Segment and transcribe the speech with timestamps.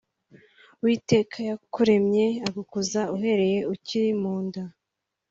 [0.79, 4.63] Uwiteka wakuremye akagukuza uhereye ukiri mu nda